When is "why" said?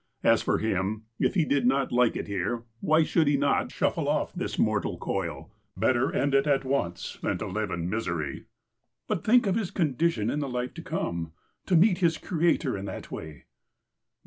2.79-3.03